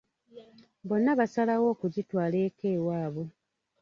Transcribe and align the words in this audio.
Bonna 0.87 1.11
basalawo 1.19 1.65
okugitwala 1.73 2.37
eka 2.47 2.65
ewaabwe. 2.75 3.25